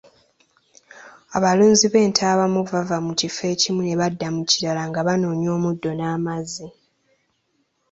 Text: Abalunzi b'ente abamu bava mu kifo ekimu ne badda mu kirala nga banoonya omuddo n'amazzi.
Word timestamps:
Abalunzi 1.37 1.85
b'ente 1.93 2.21
abamu 2.33 2.59
bava 2.71 2.97
mu 3.05 3.13
kifo 3.19 3.41
ekimu 3.53 3.81
ne 3.83 3.93
badda 3.99 4.27
mu 4.35 4.43
kirala 4.49 4.81
nga 4.89 5.01
banoonya 5.07 5.49
omuddo 5.57 5.91
n'amazzi. 5.95 6.67